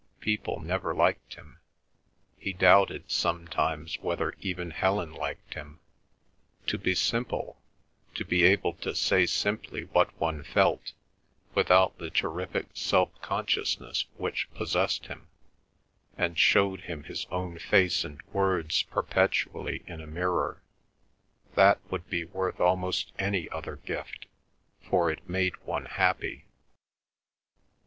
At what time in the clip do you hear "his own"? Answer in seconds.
17.03-17.59